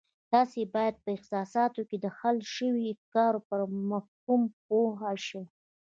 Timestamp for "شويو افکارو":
2.53-3.45